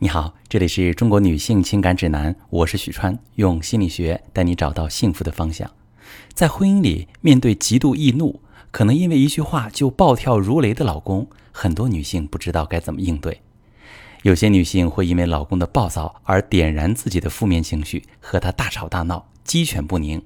[0.00, 5.68] 你好，这里是中国女性情感指南，我是许川，用心理学带你找到幸福的方向。
[6.32, 8.40] 在婚姻里，面对极度易怒，
[8.70, 13.40] 可能因为一句话就暴跳如雷的老公，很多女性不知道该怎么应对。
[14.22, 20.20] 有些女性会因为老公的暴躁而点燃自己的负面情绪，和他大吵大闹，鸡犬不宁；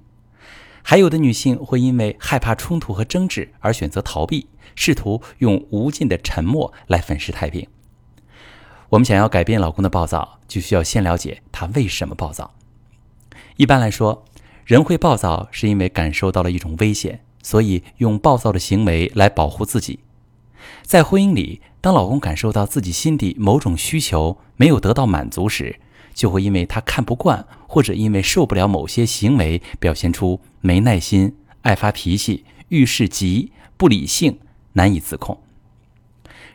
[0.82, 7.66] 还有的女性会因为害怕冲突和争执而选择逃避，试图用无尽的沉默来粉饰太平。
[8.92, 12.52] 我们想要改变老公的暴躁，就需要先了解他为什么暴躁。
[13.56, 14.26] 一般来说，
[14.66, 20.00] 人会暴躁是因为感受到了一种危险，所以用暴躁的行为来保护自己。
[20.82, 25.80] 在婚姻里，当老公感受到自己心底某种需求没有得到满足时，
[26.12, 34.38] 就会因为他看不惯，或者因为受不了某些行为，表现出没耐心、爱发脾气、遇事急、不理性、
[34.74, 35.40] 难以自控。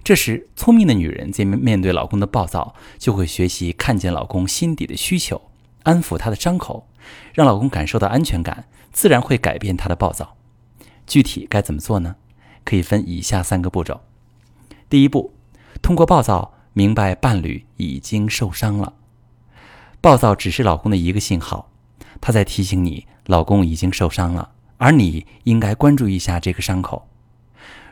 [0.08, 5.42] 这时，聪明的女人在面面对老公的暴躁，就会学习看见老公心底的需求，
[5.84, 6.88] 安抚他的伤口，
[7.34, 10.38] 让老公感受到安全感，自然会改变他的暴躁。
[11.06, 12.16] 具体该怎么做呢？
[12.64, 14.00] 可以分以下三个步骤。
[14.88, 15.34] 第一步，
[15.82, 18.94] 通过暴躁明白伴侣已经受伤了。
[20.00, 21.70] 暴躁只是老公的一个信号，
[22.22, 27.10] 他在提醒你，老公已经受伤了，而你应该关注一下这个伤口。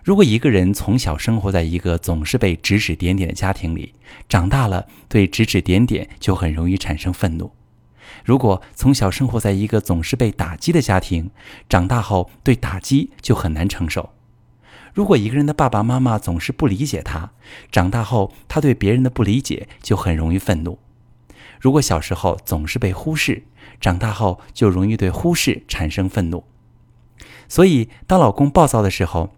[0.06, 3.96] 如果一个人从小生活在一个总是被指指点点的家庭里，
[4.30, 7.48] 长大了对指指点点就很容易产生愤怒；
[8.24, 11.32] 如果从小生活在一个总是被打击的家庭，
[11.68, 14.12] 长大后对打击就很难承受；
[14.94, 17.32] 如果一个人的爸爸妈妈总是不理解他，
[17.72, 20.78] 长大后他对别人的不理解就很容易愤怒；
[21.60, 23.42] 如果小时候总是被忽视，
[23.82, 26.44] 长大后就容易对忽视产生愤怒。
[27.48, 29.34] 所以，当老公暴躁的时候，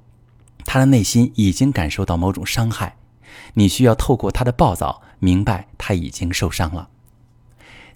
[0.68, 2.98] 他的内心已经感受到某种伤害，
[3.54, 6.90] 你需要透过他的暴躁，明白他已经受伤了。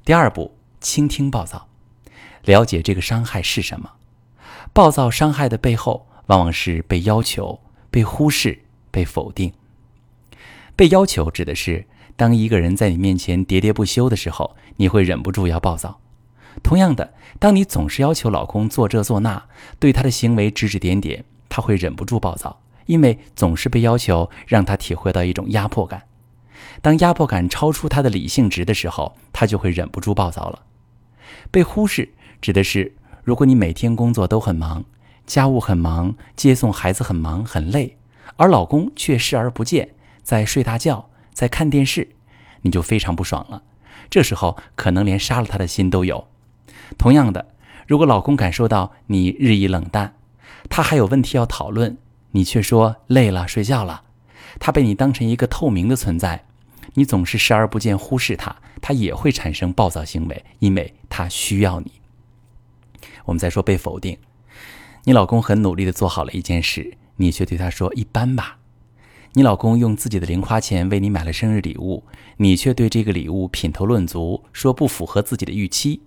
[0.05, 1.67] 第二步，倾听暴躁，
[2.45, 3.91] 了解这个伤害是什么。
[4.71, 7.59] 暴躁伤害的背后，往往是被要求、
[7.91, 9.51] 被忽视、被否定。
[10.77, 11.85] 被要求指的是，
[12.15, 15.99] 当一个人在你面前喋喋不休的时候，你会忍不住要暴躁。
[16.63, 19.43] 同样的，当你总是要求老公做这做那，
[19.77, 21.25] 对他的行为指指点点。
[21.51, 26.03] 他会忍不住暴躁，因为总是被要求，让他体会到一种压迫感。
[26.81, 30.63] 当压迫感超出他的理性值的时候，他就会忍不住暴躁了。
[31.51, 34.85] 被忽视指的是，如果你每天工作都很忙，
[35.27, 37.97] 家务很忙，接送孩子很忙很累，
[38.37, 39.89] 而老公却视而不见，
[40.23, 42.07] 在睡大觉，在看电视，
[42.61, 43.63] 你就非常不爽了。
[44.09, 46.27] 这时候可能连杀了他的心都有。
[46.97, 47.47] 同样的，
[47.87, 50.13] 如果老公感受到你日益冷淡，
[50.71, 51.97] 他还有问题要讨论，
[52.31, 54.03] 你却说累了睡觉了。
[54.57, 56.45] 他被你当成一个透明的存在，
[56.93, 61.91] 你总是视而不见忽视他，他也会产生暴躁行为，因为他需要你。
[63.25, 64.17] 我们再说被否定，
[65.03, 68.59] 你老公很努力的做好了一件事，你却对他说一般吧。
[69.33, 72.05] 你老公用自己的零花钱为你买了生日礼物，
[72.37, 76.01] 你却对这个礼物品头论足，说不符合自己的预期。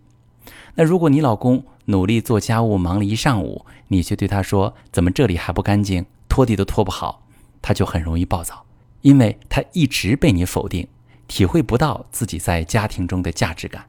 [0.75, 7.27] 那如果你老公努力做家务忙了一上午，你却对他说：“怎么这里还不干净，拖地都拖不好？”
[7.61, 8.65] 他就很容易暴躁，
[9.03, 10.89] 因为他一直被你否定，
[11.29, 13.87] 体会不到自己在家庭中的价值感。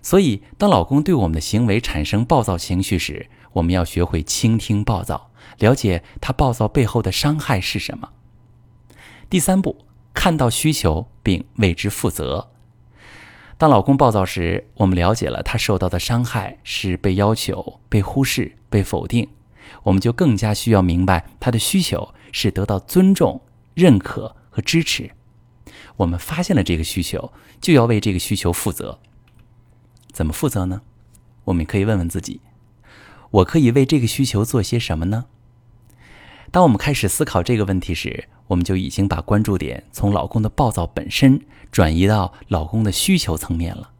[0.00, 8.10] 所以，当老公对我们的行为产生暴躁情绪时，我们要学会倾听暴躁，了解他暴躁背后的伤害是什么。
[9.30, 12.51] 第三步，看到需求并为之负责。
[13.62, 19.28] 当老公暴躁时，我们了解了他受到的伤害是被要求、被忽视、被否定，
[19.84, 23.40] 我们就更加需要明白他的需求是得到尊重、
[23.74, 25.12] 认可和支持。
[25.94, 28.98] 我们发现了这个需求，就要为这个需求负责。
[30.10, 30.82] 怎么负责呢？
[31.44, 32.40] 我们可以问问自己：
[33.30, 35.26] 我可以为这个需求做些什么呢？
[36.52, 41.40] 当我们开始思考这个问题时，我们就已经把关注点从老公的暴躁本身
[41.70, 43.92] 转移到老公的需求层面了。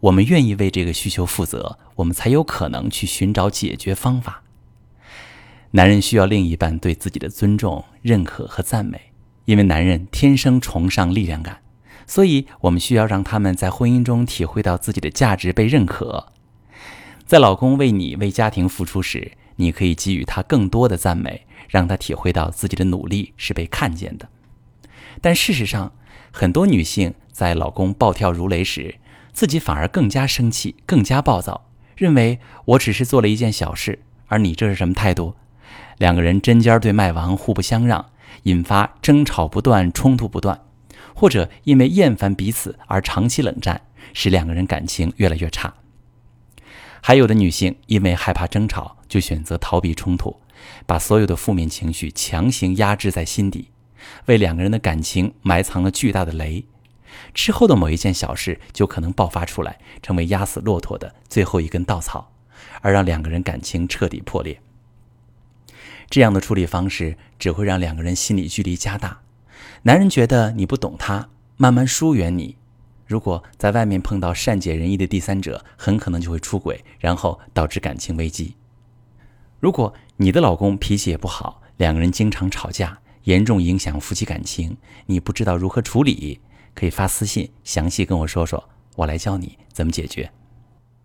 [0.00, 4.42] 我们愿意为这个需求负责，我们才有可能去寻找解决方法。
[5.70, 9.12] 男人需要另一半对自己的尊重、认可和赞美，
[9.44, 11.60] 因为男人天生崇尚力量感，
[12.08, 16.32] 所以我们需要让他们在婚姻中体会到自己的价值被认可。
[17.24, 21.46] 在老公为你为家庭付出时，你可以给予他更多的赞美。
[21.66, 24.28] 让他体会到自己的努力是被看见的，
[25.20, 25.92] 但事实上，
[26.30, 28.96] 很多女性在老公暴跳如雷时，
[29.32, 31.66] 自己反而更加生气、更加暴躁，
[31.96, 33.98] 认为我只是做了一件小事，
[34.28, 35.34] 而你这是什么态度？
[35.98, 38.10] 两个人针尖对麦芒，互不相让，
[38.44, 40.60] 引发争吵不断、冲突不断，
[41.12, 43.80] 或者因为厌烦彼此而长期冷战，
[44.12, 45.74] 使两个人感情越来越差。
[47.06, 50.40] 还有的女性因为害怕争吵，就选择逃避冲突，
[50.86, 53.68] 把所有的负面情绪强行压制在心底，
[54.24, 56.64] 为两个人的感情埋藏了巨大的雷。
[57.34, 62.32] 之后的某一件小事就可能爆发出来，成为压死骆驼的最后一根稻草，
[62.80, 64.58] 而让两个人感情彻底破裂。
[66.08, 69.20] 这样的处理方式只会让两个人心理距离加大，
[69.82, 71.28] 男人觉得你不懂他，
[71.58, 72.56] 慢慢疏远你。
[73.06, 78.54] 如果在外面碰到善解人意的第三者，很可能就会出轨，然后导致感情危机。
[79.60, 86.40] 如果你的老公脾气也不好，两个人经常吵架，严重影响夫妻感情，你不知道如何处理，
[86.74, 90.30] 可以发私信详细跟我说说，我来教你怎么解决。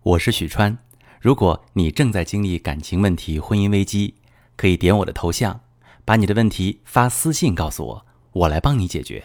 [0.02, 0.78] 我是许川，
[1.20, 4.14] 如果你正在经历感情问题、婚姻危机，
[4.56, 5.60] 可以点我的头像，
[6.04, 9.24] 把你的问题发私信告诉我，我来帮你解决。